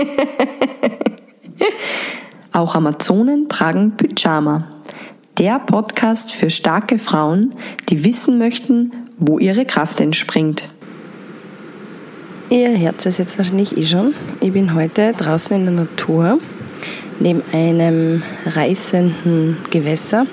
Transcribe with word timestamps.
Auch 2.52 2.74
Amazonen 2.74 3.48
tragen 3.48 3.96
Pyjama. 3.96 4.66
Der 5.38 5.58
Podcast 5.58 6.32
für 6.32 6.50
starke 6.50 6.98
Frauen, 6.98 7.54
die 7.88 8.04
wissen 8.04 8.38
möchten, 8.38 8.92
wo 9.18 9.38
ihre 9.38 9.64
Kraft 9.64 10.00
entspringt. 10.00 10.68
Ihr 12.50 12.70
Herz 12.70 13.06
ist 13.06 13.18
jetzt 13.18 13.38
wahrscheinlich 13.38 13.76
eh 13.76 13.86
schon. 13.86 14.14
Ich 14.40 14.52
bin 14.52 14.74
heute 14.74 15.12
draußen 15.12 15.56
in 15.56 15.64
der 15.64 15.74
Natur 15.74 16.40
neben 17.20 17.42
einem 17.52 18.22
reißenden 18.46 19.58
Gewässer 19.70 20.26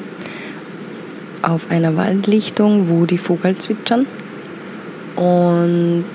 auf 1.42 1.70
einer 1.70 1.96
Waldlichtung, 1.96 2.90
wo 2.90 3.06
die 3.06 3.20
Vogel 3.20 3.58
zwitschern. 3.58 4.08
Und 5.16 6.06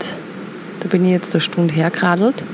da 0.80 0.88
bin 0.88 1.04
ich 1.04 1.12
jetzt 1.12 1.34
eine 1.34 1.40
Stunde 1.40 1.72
hergeradelt 1.72 2.44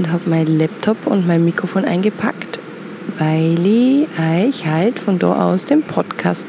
und 0.00 0.10
habe 0.10 0.30
mein 0.30 0.46
Laptop 0.46 1.06
und 1.06 1.26
mein 1.26 1.44
Mikrofon 1.44 1.84
eingepackt, 1.84 2.58
weil 3.18 3.58
ich 3.66 4.06
euch 4.18 4.66
halt 4.66 4.98
von 4.98 5.18
da 5.18 5.50
aus 5.50 5.66
den 5.66 5.82
Podcast 5.82 6.48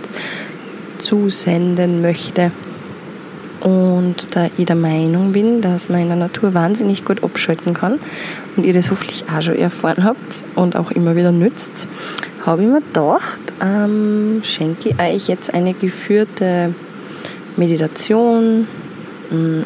zusenden 0.99 2.01
möchte. 2.01 2.53
Und 3.59 4.33
da 4.37 4.47
ich 4.57 4.65
der 4.65 4.77
Meinung 4.77 5.33
bin, 5.33 5.61
dass 5.61 5.89
man 5.89 5.99
in 5.99 6.07
der 6.07 6.15
Natur 6.15 6.53
wahnsinnig 6.53 7.03
gut 7.03 7.25
abschalten 7.25 7.73
kann 7.73 7.99
und 8.55 8.65
ihr 8.65 8.73
das 8.73 8.89
hoffentlich 8.89 9.25
auch 9.29 9.41
schon 9.41 9.57
erfahren 9.57 10.05
habt 10.05 10.45
und 10.55 10.77
auch 10.77 10.89
immer 10.89 11.17
wieder 11.17 11.33
nützt, 11.33 11.89
habe 12.45 12.61
ich 12.61 12.69
mir 12.69 12.79
gedacht, 12.79 13.41
ähm, 13.61 14.39
schenke 14.43 14.89
ich 14.89 14.99
euch 14.99 15.27
jetzt 15.27 15.53
eine 15.53 15.73
geführte 15.73 16.73
Meditation, 17.57 18.65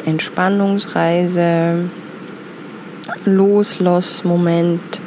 Entspannungsreise, 0.04 1.84
Loslassmoment 3.24 5.00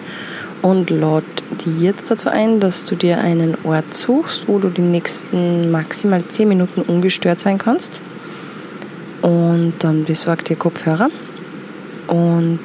und 0.61 0.89
lade 0.89 1.25
die 1.63 1.83
jetzt 1.83 2.11
dazu 2.11 2.29
ein, 2.29 2.59
dass 2.59 2.85
du 2.85 2.95
dir 2.95 3.19
einen 3.19 3.57
Ort 3.63 3.93
suchst, 3.93 4.47
wo 4.47 4.59
du 4.59 4.69
die 4.69 4.81
nächsten 4.81 5.71
maximal 5.71 6.23
10 6.25 6.47
Minuten 6.47 6.81
ungestört 6.81 7.39
sein 7.39 7.57
kannst. 7.57 8.01
Und 9.21 9.73
dann 9.79 10.05
besorg 10.05 10.45
dir 10.45 10.55
Kopfhörer 10.55 11.09
und 12.07 12.59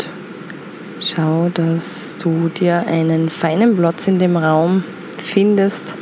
schau, 1.00 1.50
dass 1.52 2.16
du 2.22 2.48
dir 2.48 2.86
einen 2.86 3.28
feinen 3.28 3.76
Platz 3.76 4.06
in 4.06 4.18
dem 4.18 4.36
Raum 4.36 4.84
findest, 5.18 5.96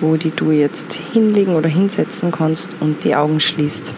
wo 0.00 0.16
die 0.16 0.30
du 0.30 0.52
jetzt 0.52 0.92
hinlegen 0.92 1.54
oder 1.56 1.68
hinsetzen 1.68 2.30
kannst 2.30 2.68
und 2.80 3.02
die 3.02 3.16
Augen 3.16 3.40
schließt. 3.40 3.92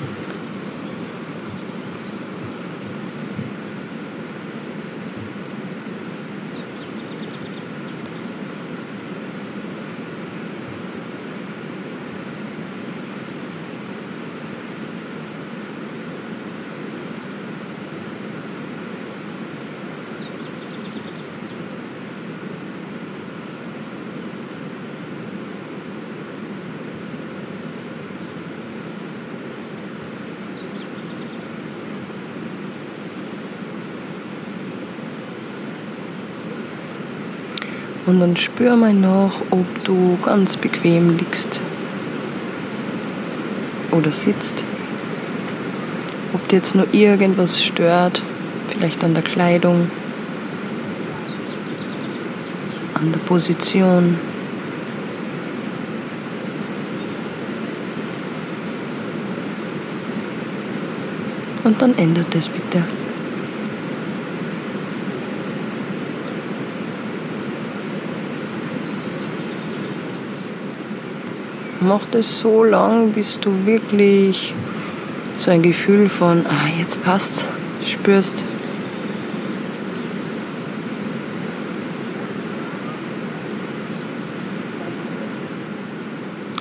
Und 38.08 38.20
dann 38.20 38.38
spür 38.38 38.74
mal 38.74 38.94
nach, 38.94 39.34
ob 39.50 39.84
du 39.84 40.16
ganz 40.24 40.56
bequem 40.56 41.18
liegst 41.18 41.60
oder 43.90 44.10
sitzt. 44.12 44.64
Ob 46.32 46.48
dir 46.48 46.56
jetzt 46.56 46.74
nur 46.74 46.86
irgendwas 46.94 47.62
stört, 47.62 48.22
vielleicht 48.66 49.04
an 49.04 49.12
der 49.12 49.22
Kleidung, 49.22 49.90
an 52.94 53.12
der 53.12 53.20
Position. 53.20 54.18
Und 61.62 61.82
dann 61.82 61.94
ändert 61.98 62.34
es 62.34 62.48
bitte. 62.48 62.84
Mach 71.80 72.06
das 72.10 72.38
so 72.38 72.64
lang, 72.64 73.12
bis 73.12 73.38
du 73.38 73.64
wirklich 73.64 74.52
so 75.36 75.50
ein 75.52 75.62
Gefühl 75.62 76.08
von, 76.08 76.44
ah, 76.46 76.66
jetzt 76.78 77.02
passt's, 77.04 77.46
spürst. 77.86 78.44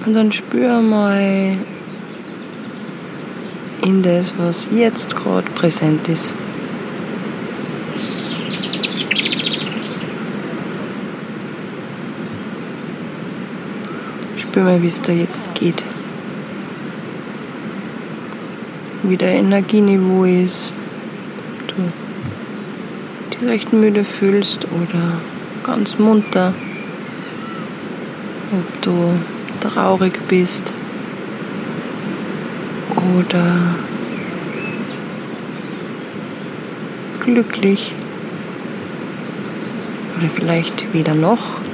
Und 0.06 0.14
dann 0.14 0.32
spür 0.32 0.82
mal 0.82 1.58
in 3.82 4.04
das, 4.04 4.34
was 4.38 4.70
jetzt 4.72 5.16
gerade 5.16 5.50
präsent 5.52 6.08
ist. 6.08 6.34
Spür 14.58 14.66
mal, 14.66 14.82
wie 14.82 14.88
es 14.88 15.04
da 15.04 15.14
jetzt 15.14 15.54
geht. 15.54 15.84
Wie 19.04 19.16
der 19.16 19.34
Energieniveau 19.34 20.24
ist. 20.24 20.74
Ob 21.60 21.68
du 21.68 21.92
dich 23.30 23.48
recht 23.48 23.72
müde 23.72 24.04
fühlst 24.04 24.66
oder 24.66 25.22
ganz 25.64 26.00
munter. 26.00 26.56
Ob 28.52 28.82
du 28.82 29.20
traurig 29.62 30.14
bist 30.28 30.74
oder 33.16 33.76
glücklich 37.20 37.92
oder 40.18 40.32
vielleicht 40.32 40.96
weder 40.96 41.14
noch. 41.14 41.67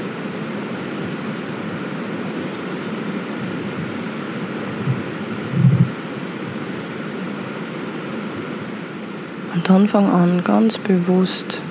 Und 9.84 9.94
dann 9.94 10.06
fang 10.06 10.14
an, 10.14 10.44
ganz 10.46 10.78
bewusst 10.78 11.62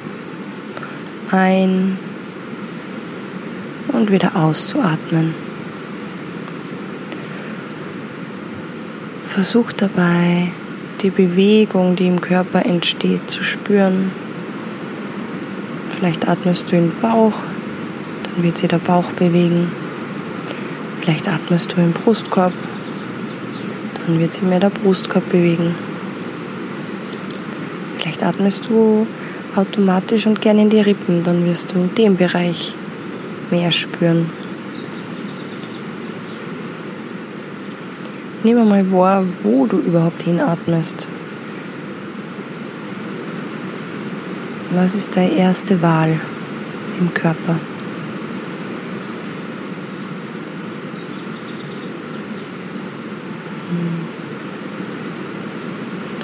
ein 1.30 1.96
und 3.88 4.12
wieder 4.12 4.36
auszuatmen. 4.36 5.34
Versuch 9.24 9.72
dabei, 9.72 10.48
die 11.00 11.08
Bewegung, 11.08 11.96
die 11.96 12.06
im 12.06 12.20
Körper 12.20 12.66
entsteht, 12.66 13.30
zu 13.30 13.42
spüren. 13.42 14.12
Vielleicht 15.88 16.28
atmest 16.28 16.70
du 16.70 16.76
in 16.76 16.90
den 16.90 17.00
Bauch, 17.00 17.38
dann 18.24 18.44
wird 18.44 18.58
sich 18.58 18.68
der 18.68 18.76
Bauch 18.76 19.10
bewegen. 19.12 19.72
Vielleicht 21.00 21.28
atmest 21.28 21.72
du 21.72 21.80
im 21.80 21.92
Brustkorb, 21.92 22.52
dann 24.04 24.20
wird 24.20 24.34
sich 24.34 24.42
mehr 24.42 24.60
der 24.60 24.68
Brustkorb 24.68 25.26
bewegen. 25.30 25.91
Atmest 28.22 28.68
du 28.68 29.06
automatisch 29.54 30.26
und 30.26 30.40
gerne 30.40 30.62
in 30.62 30.70
die 30.70 30.80
Rippen, 30.80 31.22
dann 31.22 31.44
wirst 31.44 31.72
du 31.74 31.86
den 31.86 32.16
Bereich 32.16 32.74
mehr 33.50 33.70
spüren. 33.70 34.30
Nimm 38.44 38.68
mal 38.68 38.90
wahr, 38.90 39.24
wo 39.42 39.66
du 39.66 39.78
überhaupt 39.78 40.24
hinatmest. 40.24 41.08
Was 44.74 44.94
ist 44.94 45.16
deine 45.16 45.32
erste 45.32 45.80
Wahl 45.82 46.18
im 46.98 47.12
Körper? 47.14 47.60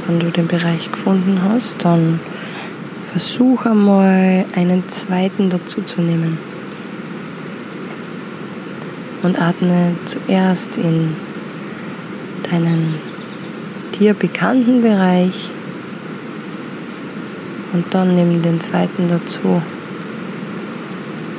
Wenn 0.08 0.18
du 0.18 0.32
den 0.32 0.48
Bereich 0.48 0.90
gefunden 0.90 1.40
hast, 1.44 1.84
dann 1.84 2.18
versuch 3.12 3.64
einmal 3.66 4.44
einen 4.56 4.88
zweiten 4.88 5.50
dazu 5.50 5.82
zu 5.82 6.00
nehmen. 6.02 6.38
Und 9.22 9.40
atme 9.40 9.94
zuerst 10.06 10.76
in 10.76 11.14
deinen 12.50 12.94
dir 13.98 14.14
bekannten 14.14 14.80
Bereich 14.80 15.50
Und 17.72 17.92
dann 17.94 18.14
nimm 18.14 18.40
den 18.42 18.60
zweiten 18.60 19.08
dazu, 19.08 19.62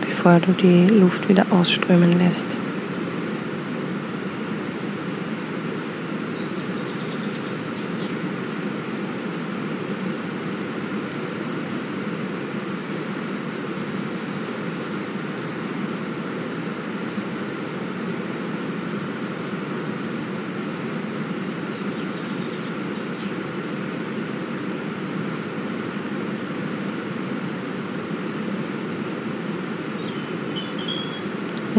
bevor 0.02 0.40
du 0.40 0.52
die 0.52 0.88
Luft 0.88 1.28
wieder 1.28 1.46
ausströmen 1.50 2.20
lässt. 2.20 2.58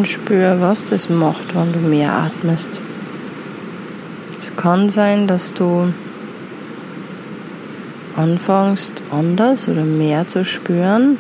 Und 0.01 0.09
spür, 0.09 0.63
was 0.63 0.83
das 0.83 1.11
macht, 1.11 1.55
wenn 1.55 1.75
du 1.75 1.79
mehr 1.79 2.11
atmest. 2.11 2.81
Es 4.41 4.57
kann 4.57 4.89
sein, 4.89 5.27
dass 5.27 5.53
du 5.53 5.93
anfängst 8.17 9.03
anders 9.11 9.69
oder 9.69 9.85
mehr 9.85 10.27
zu 10.27 10.47
spüren 10.47 11.19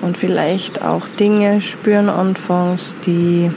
und 0.00 0.16
vielleicht 0.16 0.80
auch 0.82 1.08
Dinge 1.08 1.60
spüren 1.60 2.08
anfängst, 2.08 2.94
die 3.04 3.50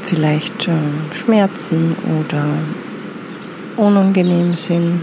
vielleicht 0.00 0.66
äh, 0.66 1.14
schmerzen 1.14 1.96
oder 2.18 2.46
unangenehm 3.76 4.56
sind. 4.56 5.00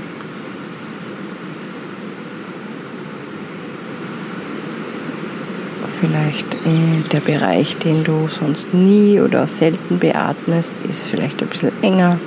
Vielleicht 6.01 6.55
äh, 6.55 7.07
der 7.11 7.19
Bereich, 7.19 7.77
den 7.77 8.03
du 8.03 8.27
sonst 8.27 8.73
nie 8.73 9.21
oder 9.21 9.45
selten 9.45 9.99
beatmest, 9.99 10.81
ist 10.81 11.09
vielleicht 11.09 11.43
ein 11.43 11.47
bisschen 11.47 11.71
enger. 11.83 12.19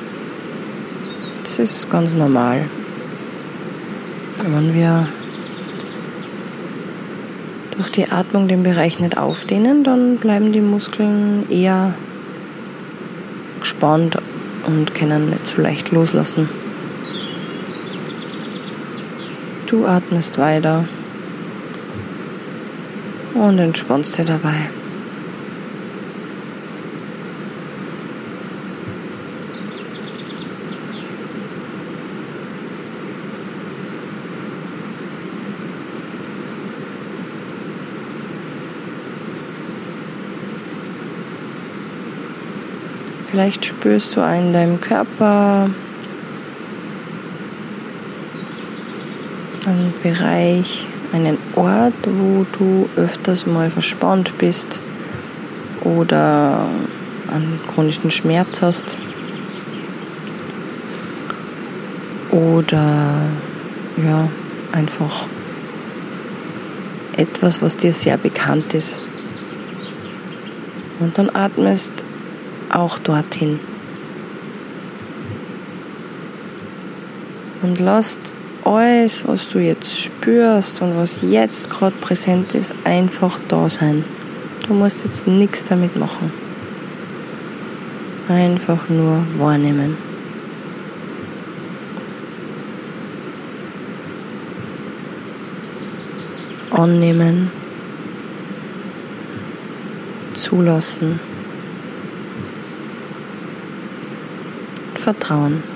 Das 1.43 1.59
ist 1.59 1.91
ganz 1.91 2.12
normal. 2.12 2.67
Wenn 4.44 4.75
wir 4.75 5.09
durch 7.76 7.91
die 7.91 8.09
Atmung 8.12 8.47
den 8.47 8.62
Bereich 8.62 9.00
nicht 9.00 9.19
aufdehnen, 9.19 9.82
dann 9.82 10.19
bleiben 10.19 10.53
die 10.53 10.61
Muskeln 10.61 11.50
eher 11.50 11.94
gespannt 13.59 14.17
und 14.69 14.94
können 14.94 15.31
nicht 15.31 15.49
so 15.49 15.61
leicht 15.61 15.91
loslassen. 15.91 16.49
Du 19.67 19.85
atmest 19.85 20.38
weiter 20.38 20.85
und 23.34 23.58
entspannst 23.58 24.16
dir 24.19 24.25
dabei. 24.25 24.70
Vielleicht 43.31 43.66
spürst 43.66 44.14
du 44.14 44.20
einen 44.20 44.46
in 44.46 44.52
deinem 44.52 44.81
Körper, 44.81 45.69
einen 49.66 49.92
Bereich, 50.04 50.86
Ort, 51.56 51.95
wo 52.05 52.47
du 52.59 52.89
öfters 52.97 53.47
mal 53.47 53.71
verspannt 53.71 54.37
bist 54.39 54.81
oder 55.83 56.67
einen 57.33 57.61
chronischen 57.73 58.11
Schmerz 58.11 58.62
hast 58.62 58.97
oder 62.31 63.27
ja, 64.05 64.29
einfach 64.73 65.27
etwas, 67.17 67.62
was 67.62 67.77
dir 67.77 67.93
sehr 67.93 68.17
bekannt 68.17 68.75
ist. 68.75 69.01
Und 71.01 71.19
dann 71.19 71.31
atmest 71.35 72.05
auch 72.71 72.99
dorthin. 72.99 73.61
Und 77.62 77.79
lasst 77.81 78.35
alles, 78.64 79.26
was 79.28 79.49
du 79.49 79.58
jetzt 79.58 80.00
spürst 80.00 80.81
und 80.81 80.96
was 80.96 81.20
jetzt 81.22 81.70
gerade 81.70 81.96
präsent 82.00 82.52
ist, 82.55 82.72
einfach 82.84 83.38
da 83.49 83.69
sein. 83.69 84.05
Du 84.66 84.75
musst 84.75 85.05
jetzt 85.05 85.26
nichts 85.26 85.66
damit 85.66 85.96
machen. 85.96 86.32
Einfach 88.28 88.88
nur 88.88 89.19
wahrnehmen. 89.38 89.96
Annehmen. 96.70 97.50
Zulassen. 100.32 101.20
Vertrauen. 104.94 105.74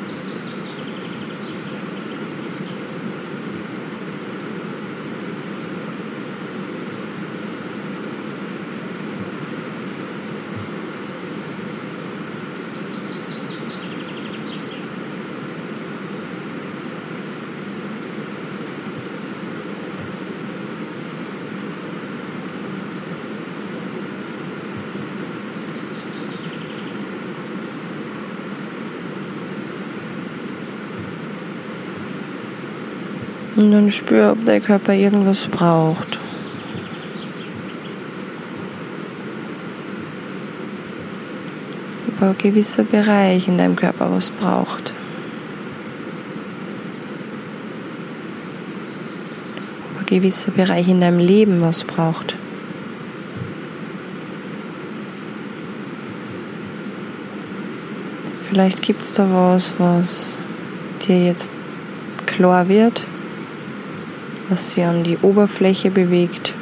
Und 33.58 33.72
dann 33.72 33.90
spür, 33.90 34.30
ob 34.30 34.44
der 34.44 34.60
Körper 34.60 34.94
irgendwas 34.94 35.48
braucht. 35.48 36.20
Ob 42.06 42.22
ein 42.22 42.38
gewisser 42.38 42.84
Bereich 42.84 43.48
in 43.48 43.58
deinem 43.58 43.74
Körper 43.74 44.12
was 44.12 44.30
braucht. 44.30 44.92
Ob 49.90 50.02
ein 50.02 50.06
gewisser 50.06 50.52
Bereich 50.52 50.86
in 50.86 51.00
deinem 51.00 51.18
Leben 51.18 51.60
was 51.60 51.82
braucht. 51.82 52.36
Vielleicht 58.48 58.82
gibt 58.82 59.02
es 59.02 59.12
da 59.14 59.28
was, 59.28 59.74
was 59.78 60.38
dir 61.04 61.24
jetzt 61.24 61.50
klar 62.24 62.68
wird 62.68 63.02
was 64.48 64.70
sie 64.70 64.82
an 64.82 65.04
die 65.04 65.18
Oberfläche 65.18 65.90
bewegt. 65.90 66.54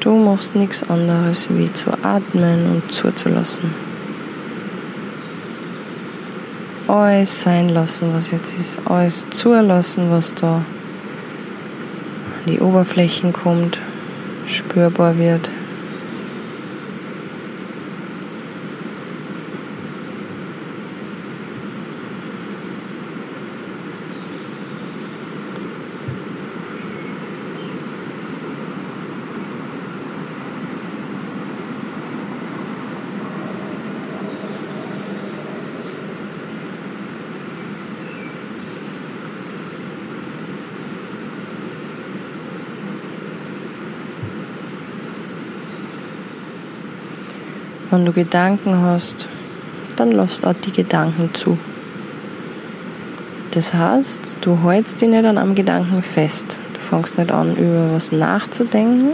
Du 0.00 0.16
machst 0.16 0.54
nichts 0.54 0.88
anderes 0.88 1.48
wie 1.50 1.70
zu 1.72 1.90
atmen 2.02 2.70
und 2.70 2.92
zuzulassen. 2.92 3.74
Alles 6.86 7.42
sein 7.42 7.68
lassen, 7.68 8.14
was 8.14 8.30
jetzt 8.30 8.58
ist. 8.58 8.78
Alles 8.86 9.26
zulassen, 9.28 10.10
was 10.10 10.34
da 10.34 10.64
die 12.48 12.60
Oberflächen 12.60 13.32
kommt, 13.32 13.78
spürbar 14.46 15.18
wird. 15.18 15.50
Wenn 47.90 48.04
du 48.04 48.12
Gedanken 48.12 48.82
hast, 48.82 49.28
dann 49.96 50.12
lass 50.12 50.44
auch 50.44 50.52
die 50.52 50.72
Gedanken 50.72 51.30
zu. 51.32 51.56
Das 53.52 53.72
heißt, 53.72 54.36
du 54.42 54.58
hältst 54.62 55.00
dich 55.00 55.08
nicht 55.08 55.24
an 55.24 55.38
einem 55.38 55.54
Gedanken 55.54 56.02
fest. 56.02 56.58
Du 56.74 56.80
fängst 56.80 57.16
nicht 57.16 57.32
an, 57.32 57.56
über 57.56 57.94
was 57.94 58.12
nachzudenken, 58.12 59.12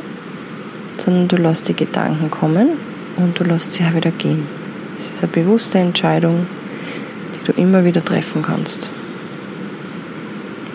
sondern 0.99 1.29
du 1.29 1.37
lässt 1.37 1.69
die 1.69 1.75
Gedanken 1.75 2.33
kommen 2.33 2.71
und 3.17 3.39
du 3.39 3.45
lässt 3.45 3.73
sie 3.75 3.85
auch 3.85 3.95
wieder 3.95 4.11
gehen. 4.11 4.45
Es 4.99 5.11
ist 5.11 5.23
eine 5.23 5.31
bewusste 5.31 5.79
Entscheidung, 5.79 6.49
die 7.35 7.53
du 7.53 7.61
immer 7.61 7.85
wieder 7.85 8.05
treffen 8.05 8.43
kannst. 8.43 8.91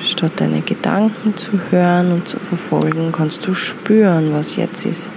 Statt 0.02 0.32
deine 0.38 0.62
Gedanken 0.62 1.36
zu 1.36 1.60
hören 1.70 2.14
und 2.14 2.30
zu 2.30 2.40
verfolgen, 2.40 3.12
kannst 3.12 3.46
du 3.46 3.54
spüren, 3.54 4.32
was 4.32 4.56
jetzt 4.56 4.86
ist. 4.86 5.12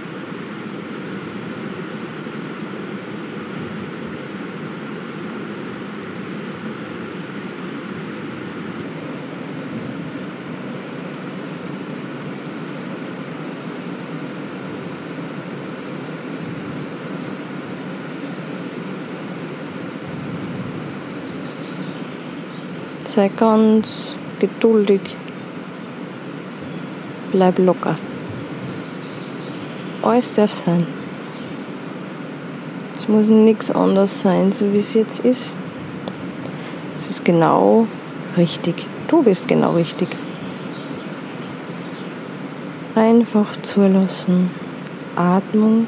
Sei 23.15 23.27
ganz 23.27 24.15
geduldig. 24.39 25.01
Bleib 27.31 27.59
locker. 27.59 27.95
Alles 30.01 30.31
darf 30.31 30.51
sein. 30.51 30.87
Es 32.97 33.07
muss 33.07 33.27
nichts 33.27 33.69
anderes 33.69 34.19
sein, 34.19 34.51
so 34.51 34.73
wie 34.73 34.79
es 34.79 34.95
jetzt 34.95 35.19
ist. 35.19 35.53
Es 36.95 37.07
ist 37.07 37.23
genau 37.23 37.85
richtig. 38.35 38.83
Du 39.07 39.21
bist 39.21 39.47
genau 39.47 39.73
richtig. 39.73 40.07
Einfach 42.95 43.55
zulassen. 43.61 44.49
Atmung 45.15 45.85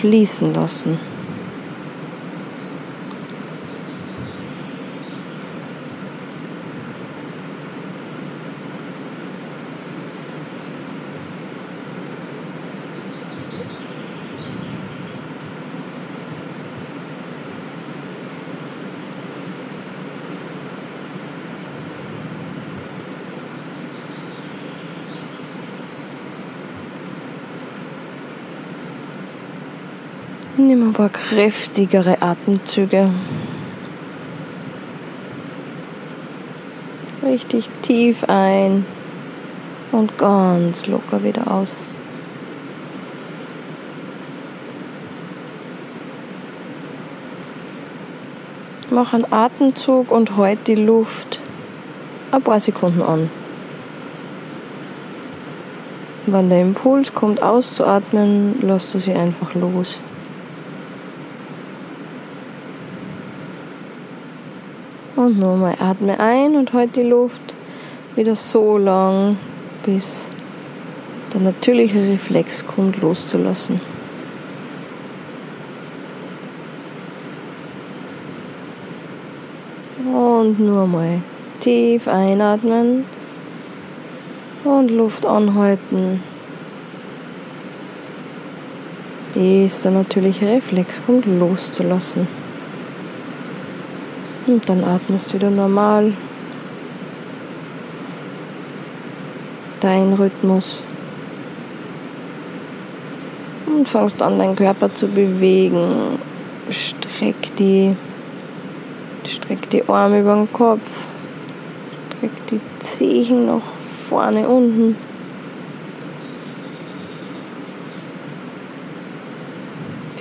fließen 0.00 0.52
lassen. 0.52 1.11
Nimm 30.58 30.88
ein 30.88 30.92
paar 30.92 31.08
kräftigere 31.08 32.20
Atemzüge. 32.20 33.08
Richtig 37.22 37.70
tief 37.80 38.24
ein 38.28 38.84
und 39.92 40.18
ganz 40.18 40.86
locker 40.86 41.24
wieder 41.24 41.50
aus. 41.50 41.74
Mach 48.90 49.14
einen 49.14 49.32
Atemzug 49.32 50.10
und 50.10 50.36
halt 50.36 50.66
die 50.66 50.74
Luft 50.74 51.40
ein 52.30 52.42
paar 52.42 52.60
Sekunden 52.60 53.00
an. 53.00 53.30
Wenn 56.26 56.50
der 56.50 56.60
Impuls 56.60 57.14
kommt 57.14 57.42
auszuatmen, 57.42 58.60
lässt 58.60 58.92
du 58.92 58.98
sie 58.98 59.14
einfach 59.14 59.54
los. 59.54 59.98
Und 65.22 65.38
nochmal 65.38 65.76
atme 65.78 66.18
ein 66.18 66.56
und 66.56 66.72
halt 66.72 66.96
die 66.96 67.04
Luft 67.04 67.54
wieder 68.16 68.34
so 68.34 68.76
lang, 68.76 69.36
bis 69.84 70.26
der 71.32 71.42
natürliche 71.42 72.00
Reflex 72.00 72.66
kommt, 72.66 73.00
loszulassen. 73.00 73.80
Und 80.12 80.58
nur 80.58 80.88
mal 80.88 81.20
tief 81.60 82.08
einatmen 82.08 83.04
und 84.64 84.90
Luft 84.90 85.24
anhalten, 85.24 86.20
bis 89.34 89.82
der 89.82 89.92
natürliche 89.92 90.48
Reflex 90.48 91.00
kommt, 91.06 91.26
loszulassen. 91.26 92.41
Und 94.46 94.68
dann 94.68 94.82
atmest 94.82 95.32
wieder 95.34 95.50
normal. 95.50 96.12
Dein 99.80 100.12
Rhythmus. 100.14 100.82
Und 103.66 103.88
fängst 103.88 104.20
an, 104.20 104.38
deinen 104.38 104.56
Körper 104.56 104.92
zu 104.94 105.06
bewegen. 105.06 106.18
Streck 106.70 107.56
die, 107.56 107.96
streck 109.24 109.70
die 109.70 109.88
Arme 109.88 110.20
über 110.20 110.34
den 110.34 110.52
Kopf. 110.52 110.90
Streck 112.16 112.46
die 112.50 112.60
Zehen 112.80 113.46
nach 113.46 113.62
vorne, 114.08 114.48
unten. 114.48 114.96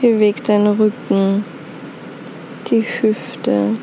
Beweg 0.02 0.44
deinen 0.44 0.80
Rücken, 0.80 1.46
die 2.68 2.82
Hüfte. 2.82 3.76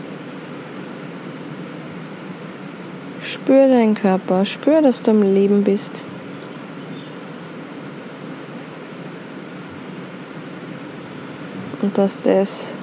Spür 3.29 3.69
deinen 3.69 3.95
Körper, 3.95 4.47
spür, 4.47 4.81
dass 4.81 5.03
du 5.03 5.11
am 5.11 5.21
Leben 5.21 5.63
bist. 5.63 6.03
Und 11.83 11.99
dass 11.99 12.23
das 12.23 12.75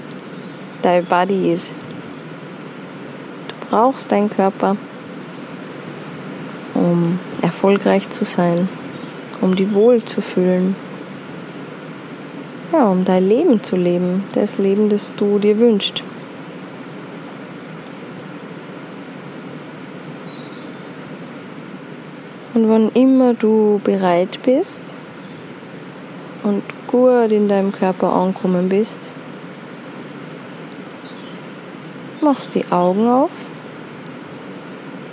dein 0.84 1.04
Body 1.04 1.52
ist. 1.52 1.74
Du 3.48 3.68
brauchst 3.72 4.12
deinen 4.12 4.30
Körper, 4.30 4.78
um 6.76 7.18
erfolgreich 7.42 8.08
zu 8.12 8.24
sein, 8.24 8.70
um 9.42 9.56
dich 9.56 9.74
wohl 9.74 10.04
zu 10.04 10.22
fühlen. 10.22 10.76
Ja, 12.72 12.86
um 12.86 13.04
dein 13.04 13.28
Leben 13.28 13.64
zu 13.64 13.76
leben, 13.76 14.26
das 14.34 14.60
Leben, 14.60 14.90
das 14.90 15.12
du 15.16 15.40
dir 15.40 15.58
wünschst. 15.58 16.04
Und 22.56 22.70
wann 22.70 22.90
immer 22.94 23.34
du 23.34 23.82
bereit 23.84 24.40
bist 24.44 24.82
und 26.44 26.64
gut 26.88 27.30
in 27.32 27.50
deinem 27.50 27.74
Körper 27.74 28.14
angekommen 28.14 28.70
bist, 28.70 29.14
machst 32.22 32.56
die 32.56 32.64
Augen 32.72 33.10
auf 33.10 33.48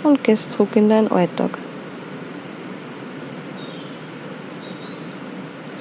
und 0.03 0.23
gehst 0.23 0.53
zurück 0.53 0.69
in 0.75 0.87
deinen 0.87 1.11
Alltag. 1.11 1.57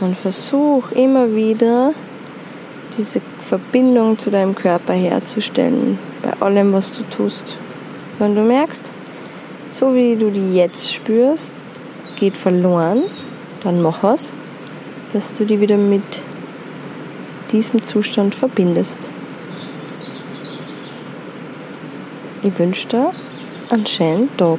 Und 0.01 0.19
versuch 0.19 0.91
immer 0.91 1.33
wieder 1.33 1.93
diese 2.99 3.21
Verbindung 3.39 4.19
zu 4.19 4.33
deinem 4.33 4.57
Körper 4.57 4.95
herzustellen, 4.95 6.01
bei 6.23 6.33
allem, 6.45 6.73
was 6.73 6.91
du 6.91 7.05
tust. 7.05 7.57
Wenn 8.19 8.35
du 8.35 8.43
merkst, 8.43 8.93
so 9.73 9.95
wie 9.95 10.17
du 10.17 10.31
die 10.31 10.55
jetzt 10.55 10.93
spürst, 10.93 11.55
geht 12.21 12.37
verloren, 12.37 13.05
dann 13.65 13.81
mach 13.81 14.03
was, 14.03 14.35
dass 15.13 15.33
du 15.33 15.47
die 15.47 15.61
wieder 15.61 15.79
mit 15.79 16.03
diesem 17.53 17.83
Zustand 17.83 18.35
verbindest. 18.35 19.11
Ich 22.43 22.59
wünsche 22.59 22.89
dir 22.89 23.13
einen 23.71 23.87
schönen 23.87 24.37
Tag. 24.37 24.59